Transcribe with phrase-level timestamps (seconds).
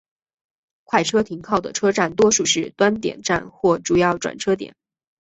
[0.83, 4.73] 快车停靠的车站多数是端点站或主要转车点。